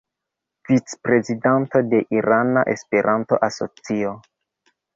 [0.69, 4.19] Vicprezidanto de Irana Esperanto-Asocio.